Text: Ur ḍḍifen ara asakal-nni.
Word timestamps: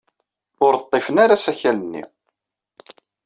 Ur 0.65 0.73
ḍḍifen 0.83 1.15
ara 1.23 1.35
asakal-nni. 1.37 2.03